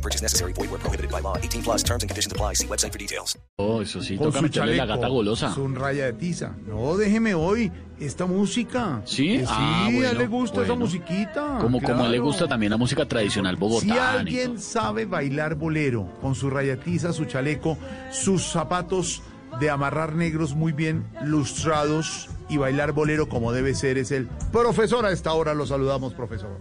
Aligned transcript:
No 0.00 0.02
purchase 0.02 0.22
necessary. 0.22 0.54
Void 0.54 0.70
where 0.70 0.78
prohibited 0.80 1.10
by 1.10 1.20
law. 1.20 1.36
18 1.36 1.62
plus 1.62 1.82
terms 1.84 2.02
and 2.02 2.08
conditions 2.10 2.32
apply. 2.32 2.54
See 2.54 2.66
website 2.66 2.90
for 2.92 2.98
details. 2.98 3.38
Oh, 3.58 3.82
eso 3.82 4.00
sí, 4.00 4.16
con 4.16 4.28
toca 4.28 4.38
su 4.38 4.42
meterle 4.44 4.76
la 4.76 4.84
chaleco, 4.84 4.94
gata 5.00 5.08
golosa. 5.08 5.52
Su 5.54 5.68
raya 5.68 6.06
de 6.06 6.12
tiza. 6.14 6.52
No, 6.66 6.96
déjeme 6.96 7.34
hoy 7.34 7.70
esta 8.00 8.24
música. 8.24 9.02
¿Sí? 9.04 9.38
Que 9.38 9.44
Ah, 9.46 9.56
sí, 9.56 9.62
a 9.62 9.88
él 9.90 9.94
bueno, 9.96 10.18
le 10.20 10.26
gusta 10.26 10.56
esa 10.62 10.68
bueno. 10.72 10.86
musiquita. 10.86 11.58
Como, 11.60 11.82
como 11.82 12.02
a 12.02 12.06
él 12.06 12.12
le 12.12 12.16
claro. 12.16 12.24
gusta 12.24 12.48
también 12.48 12.70
la 12.70 12.78
música 12.78 13.04
tradicional 13.06 13.56
Si 13.56 13.60
bogotana. 13.60 13.94
y 13.94 13.98
alguien 13.98 14.58
sabe 14.58 15.04
bailar 15.04 15.56
bolero 15.56 16.08
con 16.22 16.34
su 16.34 16.48
rayatiza, 16.48 17.12
su 17.12 17.26
chaleco, 17.26 17.76
sus 18.10 18.42
zapatos 18.42 19.22
de 19.60 19.68
amarrar 19.68 20.14
negros 20.14 20.54
muy 20.54 20.72
bien 20.72 21.04
lustrados 21.24 22.30
y 22.48 22.56
bailar 22.56 22.92
bolero 22.92 23.28
como 23.28 23.52
debe 23.52 23.74
ser, 23.74 23.98
es 23.98 24.12
el 24.12 24.28
profesor. 24.50 25.04
A 25.04 25.10
esta 25.12 25.34
hora 25.34 25.52
lo 25.52 25.66
saludamos, 25.66 26.14
profesor. 26.14 26.56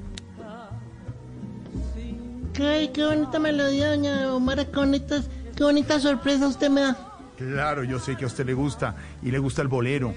Ay, 2.62 2.90
qué 2.90 3.06
bonita 3.06 3.40
melodía, 3.40 3.90
doña 3.90 4.34
Omar, 4.34 4.68
qué 4.68 4.78
bonitas, 4.78 5.30
qué 5.56 5.64
bonita 5.64 6.00
sorpresa 6.00 6.48
usted 6.48 6.70
me 6.70 6.82
da. 6.82 6.98
Claro, 7.38 7.84
yo 7.84 8.00
sé 8.00 8.18
que 8.18 8.26
a 8.26 8.28
usted 8.28 8.46
le 8.46 8.54
gusta 8.54 8.96
y 9.24 9.32
le 9.32 9.40
gusta 9.40 9.62
el 9.62 9.70
bolero. 9.70 10.14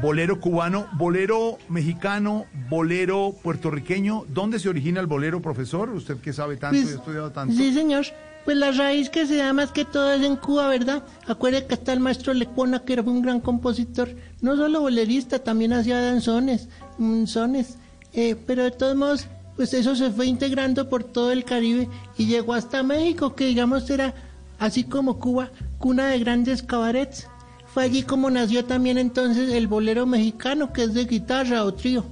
Bolero 0.00 0.40
cubano, 0.40 0.88
bolero 0.94 1.58
mexicano, 1.68 2.46
bolero 2.68 3.34
puertorriqueño. 3.42 4.24
¿Dónde 4.28 4.58
se 4.58 4.68
origina 4.68 5.00
el 5.00 5.06
bolero, 5.06 5.40
profesor? 5.40 5.90
Usted 5.90 6.18
que 6.18 6.32
sabe 6.32 6.56
tanto 6.56 6.76
y 6.76 6.80
ha 6.82 6.96
estudiado 6.96 7.30
tanto. 7.30 7.54
sí, 7.54 7.72
señor. 7.72 8.04
Pues 8.44 8.56
la 8.58 8.70
raíz 8.70 9.10
que 9.10 9.26
se 9.26 9.36
da 9.36 9.52
más 9.52 9.72
que 9.72 9.84
todo 9.84 10.12
es 10.12 10.22
en 10.22 10.36
Cuba, 10.36 10.68
¿verdad? 10.68 11.02
Acuérdate 11.26 11.66
que 11.66 11.74
está 11.74 11.92
el 11.92 11.98
maestro 11.98 12.32
Lecuona, 12.32 12.80
que 12.80 12.92
era 12.92 13.02
un 13.02 13.20
gran 13.20 13.40
compositor. 13.40 14.08
No 14.40 14.56
solo 14.56 14.80
bolerista, 14.80 15.40
también 15.40 15.72
hacía 15.72 16.00
danzones, 16.00 16.68
mm, 16.98 17.24
sones. 17.24 17.78
Eh, 18.12 18.36
pero 18.46 18.62
de 18.62 18.70
todos 18.70 18.94
modos, 18.94 19.26
pues 19.56 19.72
eso 19.72 19.96
se 19.96 20.10
fue 20.10 20.26
integrando 20.26 20.88
por 20.88 21.02
todo 21.02 21.32
el 21.32 21.44
Caribe 21.44 21.88
y 22.18 22.26
llegó 22.26 22.52
hasta 22.52 22.82
México, 22.82 23.34
que 23.34 23.46
digamos 23.46 23.88
era, 23.88 24.14
así 24.58 24.84
como 24.84 25.18
Cuba, 25.18 25.50
cuna 25.78 26.08
de 26.08 26.18
grandes 26.18 26.62
cabarets. 26.62 27.26
Fue 27.72 27.84
allí 27.84 28.02
como 28.02 28.30
nació 28.30 28.64
también 28.64 28.98
entonces 28.98 29.50
el 29.52 29.66
bolero 29.66 30.06
mexicano, 30.06 30.72
que 30.72 30.84
es 30.84 30.94
de 30.94 31.06
guitarra 31.06 31.64
o 31.64 31.74
trío. 31.74 32.04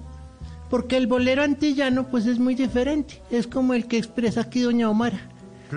Porque 0.71 0.97
el 0.97 1.07
bolero 1.07 1.43
antillano 1.43 2.09
pues 2.09 2.27
es 2.27 2.39
muy 2.39 2.55
diferente, 2.55 3.21
es 3.31 3.47
como 3.47 3.75
el 3.75 3.87
que 3.87 3.99
expresa 3.99 4.43
aquí 4.43 4.61
doña 4.61 4.91
Omara. 4.91 5.21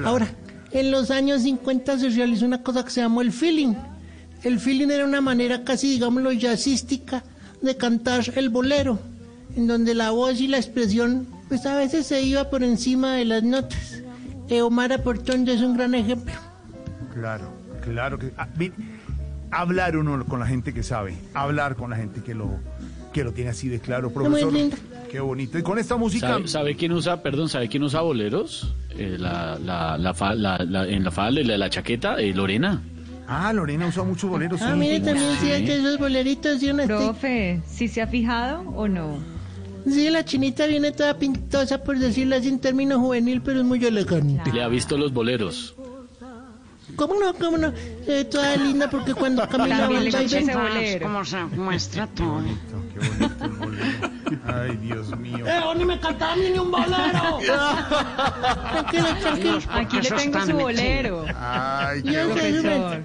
Ahora, 0.06 0.28
en 0.72 0.92
los 0.92 1.12
años 1.12 1.42
50 1.44 2.00
se 2.00 2.10
realizó 2.10 2.46
una 2.46 2.64
cosa 2.64 2.84
que 2.84 2.92
se 2.92 3.02
llamó 3.02 3.22
el 3.22 3.32
feeling. 3.32 3.74
El 4.44 4.60
feeling 4.60 4.90
era 4.90 5.06
una 5.06 5.22
manera 5.22 5.64
casi, 5.64 5.90
digámoslo, 5.90 6.32
jazzística 6.32 7.24
de 7.62 7.76
cantar 7.76 8.24
el 8.36 8.50
bolero, 8.50 9.00
en 9.56 9.68
donde 9.68 9.96
la 9.96 10.12
voz 10.12 10.40
y 10.40 10.48
la 10.48 10.58
expresión 10.58 11.37
pues 11.48 11.66
a 11.66 11.76
veces 11.78 12.06
se 12.08 12.22
iba 12.22 12.50
por 12.50 12.64
encima 12.64 13.16
de 13.16 13.26
las 13.26 13.44
notas. 13.44 14.02
Eh, 14.50 14.62
Omara 14.62 15.00
Portón 15.00 15.48
es 15.48 15.62
un 15.62 15.76
gran 15.78 15.94
ejemplo. 15.96 16.34
Claro, 17.14 17.52
claro 17.82 18.18
que. 18.20 18.32
ah, 18.38 18.48
mire, 18.58 18.74
hablar 19.52 19.98
uno 19.98 20.24
con 20.26 20.40
la 20.40 20.46
gente 20.48 20.74
que 20.74 20.84
sabe, 20.84 21.16
hablar 21.34 21.76
con 21.76 21.90
la 21.90 21.96
gente 21.98 22.22
que 22.22 22.34
lo, 22.36 22.52
que 23.14 23.24
lo 23.24 23.34
tiene 23.34 23.50
así 23.52 23.68
de 23.70 23.80
claro, 23.80 24.12
profesor. 24.12 24.54
lindo. 24.54 24.76
Qué 25.12 25.20
bonito. 25.22 25.58
Y 25.58 25.64
con 25.64 25.80
esta 25.80 25.96
música. 25.96 26.28
¿Sabe, 26.28 26.48
sabe 26.48 26.76
quién 26.76 26.92
usa, 26.92 27.24
perdón, 27.24 27.48
sabe 27.50 27.70
quién 27.70 27.82
usa 27.84 28.02
boleros? 28.02 28.76
Eh, 28.92 29.16
la, 29.20 29.58
la, 29.64 29.98
la, 29.98 30.14
fa- 30.14 30.36
la- 30.36 30.58
la- 30.60 30.88
en 30.88 31.04
la 31.04 31.12
falda 31.12 31.42
la, 31.44 31.58
la 31.58 31.70
chaqueta, 31.70 32.18
eh, 32.20 32.34
Lorena. 32.34 32.82
Ah, 33.28 33.52
Lorena 33.54 33.88
usa 33.88 34.04
mucho 34.04 34.28
bolero, 34.30 34.58
sí. 34.58 34.64
Ah, 34.66 34.76
mire, 34.76 35.00
también 35.02 35.32
Sí. 35.40 35.48
sí, 35.48 35.72
esos 35.72 35.98
boleritos 36.00 36.62
y 36.64 36.70
una 36.72 36.86
Profe, 36.86 37.62
¿sí 37.68 37.88
se 37.90 38.02
ha 38.02 38.08
fijado 38.08 38.62
o 38.70 38.88
no? 38.88 39.18
Sí, 39.90 40.10
la 40.10 40.24
chinita 40.26 40.66
viene 40.68 40.92
toda 40.92 41.18
pintosa, 41.18 41.82
por 41.82 41.98
decirlo 41.98 42.36
así 42.36 42.50
en 42.50 42.60
términos 42.60 43.00
juvenil, 43.00 43.42
pero 43.42 43.60
es 43.60 43.66
muy 43.66 43.84
elegante. 43.84 44.52
Le 44.52 44.62
ha 44.64 44.68
visto 44.68 44.98
los 44.98 45.14
boleros. 45.14 45.76
¿Cómo 46.96 47.16
no? 47.20 47.34
¿Cómo 47.34 47.58
no? 47.58 47.72
Se 48.06 48.12
ve 48.12 48.26
toda 48.26 48.56
linda 48.56 48.90
porque 48.90 49.14
cuando 49.14 49.48
camina 49.48 49.82
También 49.82 50.04
le 50.04 50.10
escuché 50.10 50.40
ese 50.40 50.56
bolero. 50.56 51.06
Como 51.06 51.26
se 51.26 51.44
muestra 51.44 52.08
todo. 52.08 52.42
Qué 52.94 53.00
bonito 53.00 53.46
el 53.46 53.52
bolero. 53.52 54.12
Ay, 54.46 54.78
Dios 54.78 55.18
mío. 55.20 55.46
¡Eh, 55.46 55.62
ni 55.78 55.86
me 55.86 56.00
cantaba 56.00 56.36
ni 56.36 56.58
un 56.58 56.72
bolero! 56.72 57.40
tranquilo, 58.72 59.08
tranquilo. 59.22 59.60
Aquí 59.70 60.02
le 60.02 60.10
tengo 60.12 60.46
su 60.46 60.54
bolero, 60.54 61.26
Ay, 61.38 62.02
qué, 62.04 62.24
bonito, 62.24 62.98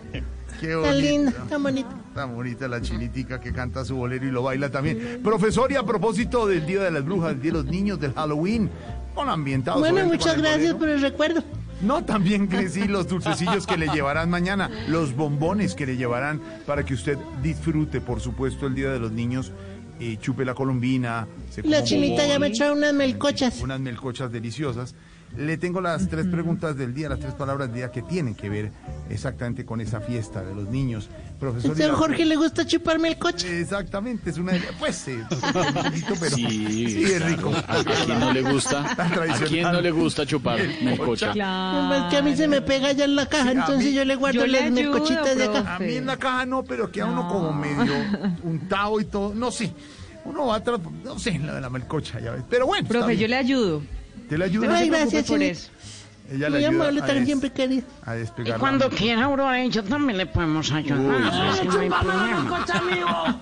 qué 0.61 0.69
Tan 0.69 0.81
bonito. 0.81 0.93
linda, 0.95 1.33
tan 1.49 1.63
bonita. 1.63 2.02
Tan 2.15 2.35
bonita 2.35 2.69
la 2.69 2.81
chinitica 2.83 3.41
que 3.41 3.53
canta 3.53 3.85
su 3.85 3.97
bolero 3.97 4.27
y 4.27 4.31
lo 4.31 4.43
baila 4.43 4.71
también. 4.71 5.21
Profesor, 5.23 5.73
y 5.73 5.77
a 5.77 5.83
propósito 5.83 6.47
del 6.47 6.67
Día 6.67 6.83
de 6.83 6.91
las 6.91 7.05
Brujas, 7.05 7.31
del 7.31 7.41
Día 7.43 7.53
de 7.53 7.59
los 7.59 7.67
Niños, 7.67 7.99
del 8.01 8.13
Halloween, 8.13 8.71
con 9.15 9.29
ambientados. 9.31 9.81
Bueno, 9.81 10.05
muchas 10.07 10.35
el 10.35 10.43
gracias 10.43 10.75
bolero. 10.75 10.79
por 10.79 10.89
el 10.91 11.01
recuerdo. 11.01 11.43
No, 11.81 12.05
también 12.05 12.49
sí, 12.71 12.87
los 12.87 13.09
dulcecillos 13.09 13.67
que 13.67 13.77
le 13.77 13.89
llevarán 13.89 14.31
mañana, 14.31 14.71
los 14.89 15.17
bombones 15.17 15.75
que 15.75 15.87
le 15.87 15.97
llevarán 15.97 16.41
para 16.67 16.85
que 16.85 16.95
usted 16.95 17.19
disfrute, 17.43 18.01
por 18.01 18.21
supuesto, 18.21 18.67
el 18.67 18.75
Día 18.75 18.91
de 18.91 19.01
los 19.01 19.11
Niños, 19.11 19.53
eh, 19.99 20.17
chupe 20.21 20.45
la 20.45 20.55
colombina, 20.55 21.27
se 21.51 21.63
La 21.63 21.83
chinita 21.83 22.27
ya 22.27 22.39
me 22.39 22.51
trae 22.51 22.71
unas 22.73 22.93
melcochas. 22.93 23.61
unas 23.63 23.81
melcochas 23.81 24.31
deliciosas. 24.31 24.95
Le 25.37 25.57
tengo 25.57 25.81
las 25.81 26.09
tres 26.09 26.27
preguntas 26.27 26.77
del 26.77 26.93
día, 26.93 27.09
las 27.09 27.19
tres 27.19 27.33
palabras 27.35 27.69
del 27.69 27.77
día 27.77 27.91
que 27.91 28.03
tienen 28.03 28.35
que 28.35 28.51
ver 28.51 28.71
exactamente 29.13 29.65
con 29.65 29.81
esa 29.81 30.01
fiesta 30.01 30.43
de 30.43 30.55
los 30.55 30.69
niños. 30.69 31.09
Profesor. 31.39 31.73
A 31.73 31.75
señor 31.75 31.93
y- 31.93 31.97
Jorge 31.97 32.25
le 32.25 32.37
gusta 32.37 32.67
chupar 32.67 32.99
melcocha. 32.99 33.47
Exactamente, 33.49 34.31
es 34.31 34.39
una 34.39 34.53
pues 34.79 35.07
eh, 35.09 35.19
un 35.31 35.75
poquito, 35.75 36.15
pero 36.21 36.37
Sí, 36.37 36.47
sí, 36.89 37.05
es 37.05 37.25
rico. 37.25 37.53
¿A 37.69 37.83
quién 38.07 38.21
no 38.21 38.33
le 38.33 38.43
gusta? 38.43 38.81
¿A 38.97 39.39
quién 39.47 39.63
no 39.65 39.81
le 39.81 39.91
gusta 39.91 40.25
chupar 40.27 40.61
melcocha? 40.83 41.29
Es 41.29 41.33
Claro. 41.35 42.09
que 42.11 42.17
a 42.17 42.23
mí 42.23 42.37
se 42.37 42.49
me 42.49 42.63
pega 42.63 42.93
ya 42.93 43.05
en 43.05 43.17
la 43.17 43.27
caja, 43.27 43.51
Sí, 43.53 43.59
entonces 43.59 43.87
mí- 43.87 43.93
yo 43.95 44.05
le 44.05 44.15
guardo 44.17 44.41
Yo 44.41 44.47
le 44.47 44.53
las 44.53 44.63
ayudo, 44.63 44.75
melcochitas 44.93 45.37
de 45.37 45.45
acá. 45.45 45.77
A 45.77 45.79
mí 45.79 45.95
en 45.95 46.07
la 46.07 46.17
caja 46.17 46.47
no, 46.47 46.65
pero 46.65 46.91
queda 46.91 47.07
uno 47.07 47.29
como 47.29 47.53
medio 47.53 47.93
untado 48.45 49.01
y 49.01 49.05
todo. 49.05 49.35
No 49.35 49.51
sé. 49.51 49.73
Uno 50.25 50.47
va 50.47 50.57
atrás, 50.57 50.79
no 51.05 51.19
sé, 51.19 51.37
la 51.41 51.55
de 51.55 51.61
la 51.61 51.69
melcocha, 51.69 52.21
ya 52.21 52.31
ves. 52.31 52.45
Pero 52.49 52.67
bueno, 52.67 52.87
Profe, 52.87 53.17
yo 53.17 53.27
le 53.27 53.35
ayudo. 53.37 53.83
¿Te 54.29 54.37
ayuda? 54.43 54.69
no 54.69 54.75
Ay, 54.75 54.89
preocupe 54.89 55.11
gracias, 55.17 55.27
por 55.27 55.43
eso. 55.43 55.71
Ella 56.31 56.49
le 56.49 56.59
ayuda 56.59 56.69
amable, 56.69 57.01
a 57.01 57.07
querida. 57.53 57.83
a 58.05 58.17
Y 58.17 58.21
despegar 58.21 58.53
la 58.55 58.59
cuando 58.59 58.89
quiera 58.89 59.25
Aurora, 59.25 59.65
yo 59.67 59.83
también 59.85 60.19
le 60.19 60.27
podemos 60.27 60.71
ayudar. 60.73 61.23
así 61.23 61.67
no 61.67 61.79
hay 61.79 61.91
problema. 61.91 63.41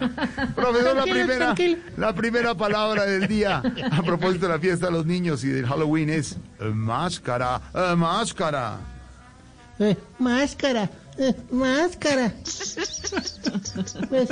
Profesor, 0.55 0.97
la 0.97 1.03
primera, 1.03 1.55
la 1.97 2.15
primera 2.15 2.55
palabra 2.55 3.05
del 3.05 3.29
día 3.29 3.63
a 3.91 4.03
propósito 4.03 4.47
de 4.47 4.53
la 4.53 4.59
fiesta 4.59 4.87
de 4.87 4.93
los 4.93 5.07
niños 5.07 5.45
y 5.45 5.49
del 5.49 5.67
Halloween 5.67 6.11
es 6.11 6.37
eh, 6.59 6.65
máscara, 6.65 7.61
eh, 7.75 7.95
máscara. 7.97 8.79
Eh, 9.79 9.97
máscara, 10.19 10.91
eh, 11.19 11.35
máscara. 11.51 12.35
Pues, 14.09 14.29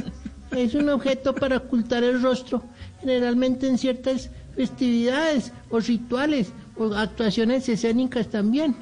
es 0.51 0.75
un 0.75 0.89
objeto 0.89 1.35
para 1.35 1.59
ocultar 1.59 2.03
el 2.03 2.23
rostro, 2.23 2.63
generalmente 3.01 3.67
en 3.67 3.79
ciertas 3.79 4.31
festividades 4.57 5.53
o 5.71 5.79
rituales 5.79 6.53
o 6.79 6.93
actuaciones 6.95 7.69
escénicas 7.69 8.29
también, 8.29 8.75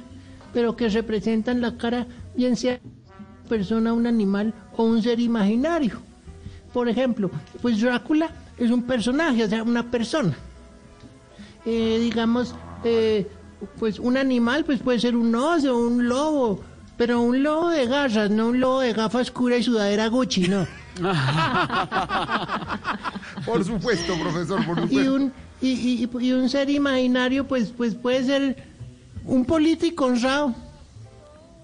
pero 0.53 0.75
que 0.75 0.89
representan 0.89 1.61
la 1.61 1.77
cara, 1.77 2.07
bien 2.35 2.55
sea 2.55 2.79
una 2.83 3.49
persona, 3.49 3.93
un 3.93 4.07
animal 4.07 4.53
o 4.75 4.83
un 4.83 5.01
ser 5.01 5.19
imaginario. 5.19 5.99
Por 6.73 6.89
ejemplo, 6.89 7.31
pues 7.61 7.79
Drácula 7.81 8.29
es 8.57 8.71
un 8.71 8.83
personaje, 8.83 9.43
o 9.43 9.49
sea, 9.49 9.63
una 9.63 9.89
persona. 9.89 10.35
Eh, 11.65 11.99
digamos, 12.01 12.55
eh, 12.83 13.27
pues 13.79 13.99
un 13.99 14.17
animal 14.17 14.63
pues 14.63 14.79
puede 14.79 14.99
ser 14.99 15.15
un 15.15 15.33
oso, 15.35 15.77
un 15.77 16.07
lobo, 16.07 16.61
pero 16.97 17.21
un 17.21 17.41
lobo 17.43 17.69
de 17.69 17.85
garras, 17.87 18.29
no 18.29 18.49
un 18.49 18.59
lobo 18.59 18.81
de 18.81 18.93
gafa 18.93 19.19
oscura 19.19 19.57
y 19.57 19.63
sudadera 19.63 20.07
Gucci, 20.07 20.47
no. 20.47 20.65
Por 23.45 23.63
supuesto, 23.63 24.17
profesor, 24.19 24.65
por 24.65 24.79
Y 24.79 24.81
supuesto. 24.81 25.13
un, 25.13 25.31
y, 25.61 25.69
y- 25.69 26.09
y 26.19 26.33
un 26.33 26.49
ser 26.49 26.69
imaginario 26.69 27.47
pues, 27.47 27.69
pues 27.75 27.95
puede 27.95 28.23
ser 28.23 28.63
un 29.25 29.45
político 29.45 30.05
honrado. 30.05 30.53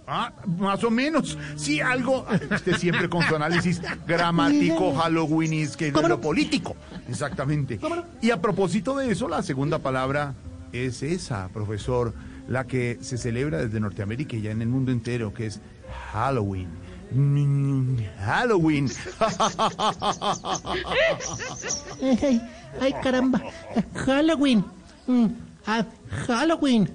Ah, 0.05 0.33
más 0.59 0.83
o 0.83 0.91
menos. 0.91 1.37
Sí, 1.55 1.79
algo. 1.79 2.25
Usted 2.53 2.75
siempre 2.75 3.07
con 3.07 3.23
su 3.23 3.35
análisis 3.37 3.81
gramático, 4.05 4.93
halloweenis, 4.95 5.77
que 5.77 5.87
es 5.87 5.93
¿Cómo 5.93 6.09
lo 6.09 6.19
político. 6.19 6.75
Exactamente. 7.07 7.79
Y 8.21 8.31
a 8.31 8.41
propósito 8.41 8.97
de 8.97 9.11
eso, 9.11 9.29
la 9.29 9.41
segunda 9.41 9.79
palabra 9.79 10.33
es 10.73 11.03
esa, 11.03 11.47
profesor, 11.53 12.13
la 12.49 12.65
que 12.67 12.97
se 12.99 13.17
celebra 13.17 13.59
desde 13.59 13.79
Norteamérica 13.79 14.35
y 14.35 14.41
ya 14.41 14.51
en 14.51 14.61
el 14.61 14.67
mundo 14.67 14.91
entero, 14.91 15.33
que 15.33 15.45
es 15.45 15.61
Halloween. 16.11 16.67
Mm, 17.13 17.97
Halloween. 18.25 18.89
Ay, 22.01 22.41
ay, 22.81 22.93
caramba. 23.03 23.41
Halloween. 23.93 24.63
Mm, 25.07 25.27
ah, 25.67 25.85
Halloween. 26.27 26.89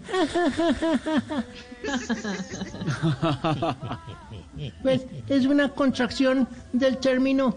Pues 4.82 5.02
es 5.28 5.46
una 5.46 5.68
contracción 5.68 6.48
del 6.72 6.98
término 6.98 7.54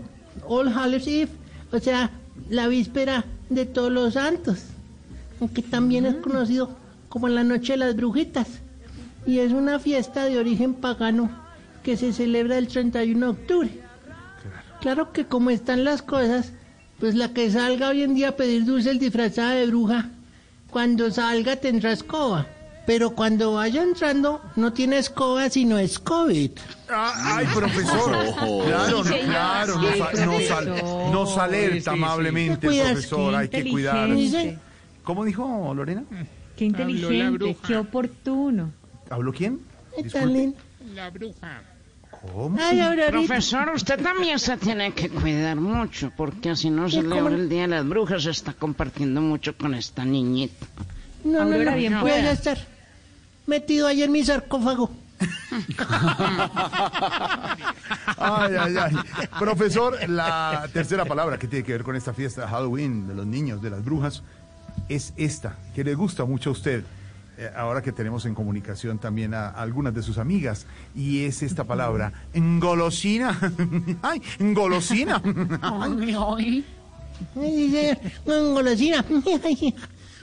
All 0.48 0.68
Hallows 0.68 1.08
Eve, 1.08 1.32
o 1.72 1.80
sea, 1.80 2.12
la 2.50 2.68
víspera 2.68 3.26
de 3.50 3.66
todos 3.66 3.92
los 3.92 4.14
santos, 4.14 4.66
aunque 5.40 5.64
también 5.64 6.06
es 6.06 6.16
conocido 6.16 6.70
como 7.10 7.28
la 7.28 7.44
Noche 7.44 7.74
de 7.74 7.78
las 7.78 7.96
Brujitas, 7.96 8.48
y 9.26 9.40
es 9.40 9.52
una 9.52 9.80
fiesta 9.80 10.26
de 10.26 10.38
origen 10.38 10.76
pagano 10.76 11.41
que 11.84 11.98
se 11.98 12.14
celebra 12.14 12.58
el 12.58 12.68
31 12.68 13.26
de 13.26 13.32
octubre. 13.32 13.80
Claro 14.82 15.12
que 15.12 15.26
como 15.26 15.50
están 15.50 15.84
las 15.84 16.02
cosas, 16.02 16.52
pues 17.00 17.16
la 17.16 17.34
que 17.34 17.50
salga 17.52 17.90
hoy 17.90 18.04
en 18.04 18.16
día 18.16 18.30
a 18.30 18.36
pedir 18.36 18.66
dulces 18.66 19.00
disfrazada 19.00 19.52
de 19.54 19.68
bruja, 19.68 20.10
cuando 20.70 21.12
salga 21.12 21.56
tendrá 21.58 21.92
escoba. 21.92 22.48
Pero 22.88 23.12
cuando 23.12 23.54
vaya 23.54 23.84
entrando, 23.84 24.42
no 24.56 24.74
tiene 24.74 24.98
escoba, 24.98 25.50
sino 25.52 25.78
es 25.78 26.00
COVID. 26.00 26.52
Ah, 26.90 27.36
Ay, 27.38 27.46
profesor. 27.54 28.12
Claro, 28.66 29.04
no, 29.04 29.04
claro, 29.04 29.76
nos, 29.78 29.92
Sí, 29.92 30.26
nos, 30.26 30.52
al- 30.52 30.66
profesor. 30.66 31.12
nos 31.12 31.38
alerta 31.38 31.76
Sí, 31.76 31.82
sí. 31.84 31.90
amablemente, 31.90 32.68
profesor. 32.68 33.36
Hay 33.36 33.50
que 33.50 33.70
cuidar. 33.70 34.10
¿Cómo 35.04 35.24
dijo 35.26 35.74
Lorena? 35.76 36.04
Qué 36.58 36.66
inteligente, 36.66 37.56
qué 37.68 37.78
oportuno. 37.78 38.72
¿Habló 39.12 39.32
quién? 39.32 39.60
Ay, 39.96 40.04
Disculpe. 40.04 40.54
¿Cómo? 42.22 42.58
Ay. 42.62 42.80
Profesor, 43.10 43.72
usted 43.74 44.02
también 44.02 44.38
se 44.40 44.56
tiene 44.58 44.94
que 44.94 45.10
cuidar 45.10 45.56
mucho, 45.58 46.12
porque 46.16 46.56
si 46.56 46.70
no 46.70 46.84
¿cómo 46.84 46.90
celebra 46.90 47.32
no? 47.32 47.36
el 47.38 47.50
Día 47.50 47.62
de 47.64 47.68
las 47.70 47.88
Brujas, 47.88 48.24
se 48.24 48.30
está 48.32 48.54
compartiendo 48.54 49.22
mucho 49.22 49.58
con 49.58 49.74
esta 49.74 50.06
niñita. 50.06 50.68
No, 51.24 51.44
no, 51.46 51.58
no, 51.58 51.76
bien 51.76 51.94
voy 52.00 52.12
a 52.12 52.16
pueda. 52.16 52.32
estar 52.32 52.58
metido 53.48 53.88
ahí 53.88 54.04
en 54.04 54.12
mi 54.12 54.24
sarcófago. 54.24 54.92
Ay, 58.18 58.56
ay, 58.60 58.76
ay. 58.78 58.96
Profesor, 59.40 59.98
la 60.10 60.68
tercera 60.74 61.06
palabra 61.06 61.38
que 61.38 61.48
tiene 61.48 61.64
que 61.66 61.72
ver 61.74 61.84
con 61.84 61.96
esta 61.96 62.14
fiesta 62.14 62.42
de 62.42 62.48
Halloween 62.48 63.08
de 63.08 63.16
los 63.16 63.26
niños, 63.26 63.62
de 63.62 63.70
las 63.70 63.84
brujas, 63.84 64.24
es 64.90 65.14
esta, 65.18 65.56
que 65.76 65.84
le 65.84 65.94
gusta 65.96 66.26
mucho 66.26 66.50
a 66.50 66.54
usted. 66.54 66.84
Eh, 67.42 67.50
ahora 67.56 67.82
que 67.82 67.92
tenemos 67.92 68.28
en 68.28 68.36
comunicación 68.36 69.00
también 69.00 69.34
a, 69.34 69.50
algunas 69.50 69.96
de 69.96 70.04
sus 70.04 70.20
amigas, 70.20 70.68
y 70.94 71.26
es 71.26 71.42
esta 71.42 71.64
palabra, 71.64 72.14
engolosina. 72.34 73.36
Ay, 74.04 74.22
engolosina. 74.38 75.20
Ay, 75.60 76.64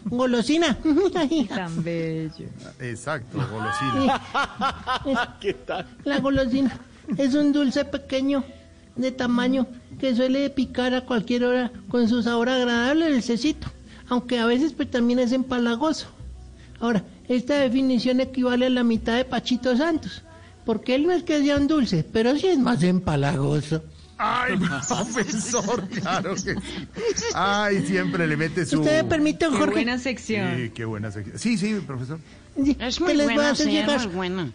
golosina. 0.05 0.79
Tan 1.49 1.82
bello. 1.82 2.47
Exacto, 2.79 3.38
golosina. 3.50 4.23
La 6.05 6.20
golosina 6.20 6.79
es 7.17 7.35
un 7.35 7.53
dulce 7.53 7.85
pequeño 7.85 8.44
de 8.94 9.11
tamaño 9.11 9.67
que 9.99 10.15
suele 10.15 10.50
picar 10.50 10.94
a 10.94 11.00
cualquier 11.00 11.43
hora 11.43 11.73
con 11.88 12.09
su 12.09 12.23
sabor 12.23 12.49
agradable 12.49 13.09
el 13.09 13.25
cecito, 13.25 13.67
aunque 14.09 14.38
a 14.38 14.47
veces 14.47 14.73
pues, 14.73 14.88
también 14.88 15.19
es 15.19 15.32
empalagoso. 15.32 16.17
Ahora, 16.80 17.04
esta 17.28 17.56
definición 17.56 18.20
equivale 18.20 18.66
a 18.66 18.70
la 18.70 18.84
mitad 18.84 19.16
de 19.16 19.25
Pachito 19.25 19.76
Santos, 19.76 20.22
porque 20.64 20.94
él 20.94 21.06
no 21.06 21.12
es 21.12 21.22
que 21.25 21.42
sea 21.42 21.56
un 21.56 21.66
dulce, 21.66 22.04
pero 22.12 22.36
sí 22.36 22.46
es 22.46 22.58
más 22.58 22.82
empalagoso. 22.82 23.82
Ay, 24.20 24.56
profesor, 24.88 25.88
claro 25.88 26.34
que 26.34 26.54
sí. 26.54 26.86
Ay, 27.34 27.84
siempre 27.86 28.26
le 28.26 28.36
mete 28.36 28.66
su... 28.66 28.80
Usted 28.80 29.02
me 29.04 29.08
permite, 29.08 29.46
Qué 29.46 29.56
Jorge, 29.56 29.70
buena 29.75 29.98
sección. 29.98 30.56
Sí, 30.56 30.70
qué 30.70 30.84
buena 30.84 31.10
sección. 31.12 31.38
Sí, 31.38 31.56
sí, 31.56 31.75
profesor. 31.86 32.19
Sí, 32.64 32.76
Es 32.81 33.00
muy 33.00 33.14
les 33.14 33.26
voy 33.26 33.32
a 33.32 33.36
buena, 33.36 33.50
hacer 33.50 33.66
sí, 33.66 33.76
es 33.76 33.86
llegar 33.86 34.06
muy 34.06 34.14
buena. 34.16 34.52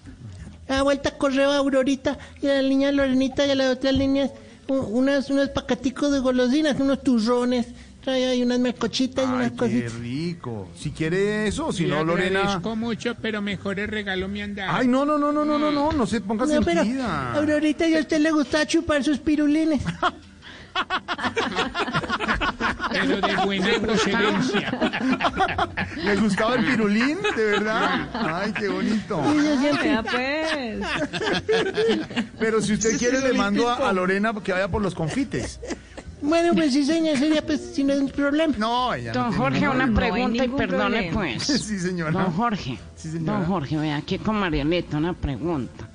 a 0.67 0.73
la 0.73 0.81
vuelta 0.83 1.17
correo 1.17 1.51
a 1.51 1.57
Aurorita 1.57 2.17
y 2.41 2.47
a 2.47 2.61
la 2.61 2.67
niña 2.67 2.91
Lorenita 2.91 3.45
y 3.45 3.51
a 3.51 3.55
las 3.55 3.73
otras 3.77 3.93
líneas 3.93 4.31
unas, 4.67 5.29
unos 5.29 5.49
pacaticos 5.49 6.11
de 6.11 6.19
golosinas, 6.19 6.77
unos 6.79 7.01
turrones, 7.03 7.67
trae 8.03 8.25
ahí 8.27 8.44
unas 8.44 8.59
melcochitas 8.59 9.25
y 9.25 9.27
unas 9.29 9.51
qué 9.51 9.57
cositas. 9.57 9.94
rico. 9.95 10.67
Si 10.77 10.91
quiere 10.91 11.47
eso, 11.47 11.71
si 11.71 11.85
no, 11.85 12.03
Lorena... 12.03 12.39
agradezco 12.41 12.75
mucho, 12.75 13.15
pero 13.21 13.41
mejores 13.41 13.89
regalo 13.89 14.27
me 14.27 14.44
han 14.44 14.55
dado. 14.55 14.75
Ay, 14.75 14.88
no, 14.88 15.05
no, 15.05 15.17
no, 15.17 15.31
no, 15.31 15.45
no, 15.45 15.57
no, 15.57 15.71
no, 15.71 15.91
no 15.91 16.05
se 16.05 16.21
ponga 16.21 16.45
No, 16.45 16.61
pero 16.61 16.83
sentida. 16.83 17.33
Aurorita 17.33 17.88
y 17.88 17.95
a 17.95 18.00
usted 18.01 18.19
le 18.19 18.31
gusta 18.31 18.65
chupar 18.67 19.03
sus 19.03 19.19
pirulines. 19.19 19.81
Pero 22.91 23.21
de 23.21 23.35
buena 23.45 23.67
procedencia. 23.81 24.71
¿Le 26.03 26.15
gustaba 26.15 26.55
el 26.55 26.65
pirulín? 26.65 27.19
¿De 27.35 27.45
verdad? 27.45 28.09
Ay, 28.13 28.53
qué 28.53 28.67
bonito. 28.69 29.21
Vea 29.81 30.03
pues. 30.11 30.79
Pero 32.39 32.61
si 32.61 32.73
usted 32.73 32.97
quiere, 32.97 33.21
le 33.21 33.33
mando 33.33 33.69
a, 33.69 33.89
a 33.89 33.94
Lorena 33.94 34.33
que 34.44 34.51
vaya 34.51 34.67
por 34.67 34.81
los 34.81 34.95
confites. 34.95 35.59
Bueno, 36.23 36.53
pues 36.53 36.73
sí, 36.73 36.83
señor, 36.83 37.17
sería 37.17 37.45
pues 37.45 37.59
si 37.73 37.83
no 37.83 37.93
es 37.93 37.99
un 38.01 38.09
problema. 38.09 38.53
No, 38.57 38.95
no 38.95 39.03
Don 39.03 39.11
tiene 39.13 39.35
Jorge, 39.37 39.59
ningún 39.59 39.75
una 39.75 39.85
no 39.87 39.93
pregunta 39.95 40.37
y 40.37 40.41
ningún 40.41 40.57
perdone 40.57 41.09
problema. 41.11 41.13
pues. 41.13 41.43
Sí, 41.63 41.79
señora. 41.79 42.11
Don 42.11 42.31
Jorge, 42.33 42.77
Sí, 42.95 43.11
señora. 43.11 43.37
don 43.39 43.45
Jorge, 43.45 43.77
vea, 43.77 43.97
aquí 43.97 44.17
con 44.19 44.35
Marielita 44.37 44.97
una 44.97 45.13
pregunta. 45.13 45.89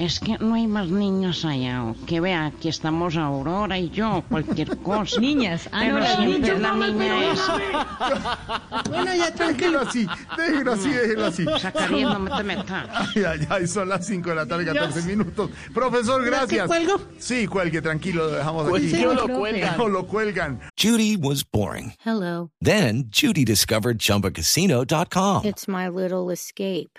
Es 0.00 0.18
que 0.18 0.38
no 0.38 0.54
hay 0.54 0.66
más 0.66 0.88
niños 0.88 1.44
allá, 1.44 1.84
o 1.84 1.94
que 2.06 2.20
vea, 2.20 2.46
aquí 2.46 2.68
estamos 2.70 3.16
Aurora 3.18 3.78
y 3.78 3.90
yo, 3.90 4.24
cualquier 4.30 4.78
cosa. 4.82 5.20
Niñas. 5.20 5.68
Ah, 5.72 5.80
Pero 5.82 5.98
no, 5.98 6.06
siempre 6.06 6.26
niñas. 6.26 6.48
es 6.56 6.60
la 6.60 6.74
niña 6.74 7.32
esa. 7.32 8.82
Bueno, 8.88 9.14
ya 9.14 9.34
tranquilo. 9.34 9.80
Así, 9.80 10.06
déjelo 10.38 10.72
así, 10.72 10.88
déjelo 10.90 11.26
así. 11.26 11.44
Sacarín, 11.60 12.08
no 12.08 12.34
te 12.34 12.42
metas. 12.42 12.88
Ay, 13.14 13.24
ay, 13.24 13.46
ay, 13.50 13.66
son 13.66 13.90
las 13.90 14.06
5 14.06 14.30
de 14.30 14.34
la 14.36 14.46
tarde, 14.46 14.64
14 14.64 15.02
minutos. 15.02 15.50
Profesor, 15.74 16.22
¿Verdad 16.22 16.48
que 16.48 16.56
gracias. 16.56 16.66
cuelgo? 16.66 17.00
Sí, 17.18 17.46
cuelgue, 17.46 17.82
tranquilo, 17.82 18.24
lo 18.24 18.30
dejamos 18.32 18.68
aquí. 18.74 19.04
O 19.04 19.12
lo 19.12 19.28
cuelgan. 19.28 19.76
No 19.76 19.88
lo 19.88 20.06
cuelgan. 20.06 20.60
Judy 20.80 21.16
was 21.18 21.44
boring. 21.44 21.92
Hello. 22.06 22.50
Then 22.62 23.10
Judy 23.10 23.44
discovered 23.44 23.98
ChumbaCasino.com. 23.98 25.44
It's 25.44 25.68
my 25.68 25.88
little 25.88 26.30
escape. 26.30 26.98